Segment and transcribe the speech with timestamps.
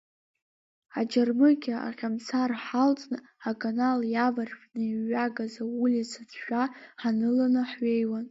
[0.99, 3.17] Аџьармыкьа аҟьамсар ҳалҵны,
[3.49, 6.63] аканал иаваршәны иҩагаз аулица ҭшәа
[7.01, 8.19] ҳаныланы ҳҩеиуан.